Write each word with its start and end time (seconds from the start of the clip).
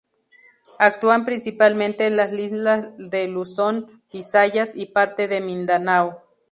Actúan 0.79 1.25
principalmente 1.25 2.07
en 2.07 2.17
las 2.17 2.33
islas 2.33 2.87
de 2.97 3.27
Luzón, 3.27 4.01
Bisayas 4.11 4.75
y 4.75 4.87
parte 4.87 5.27
de 5.27 5.41
Mindanao. 5.41 6.23